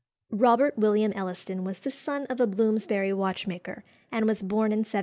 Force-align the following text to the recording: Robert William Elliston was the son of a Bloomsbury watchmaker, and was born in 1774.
Robert 0.33 0.75
William 0.79 1.11
Elliston 1.13 1.63
was 1.63 1.77
the 1.77 1.91
son 1.91 2.25
of 2.25 2.39
a 2.41 2.47
Bloomsbury 2.47 3.13
watchmaker, 3.13 3.83
and 4.11 4.25
was 4.25 4.41
born 4.41 4.71
in 4.71 4.79
1774. 4.79 4.99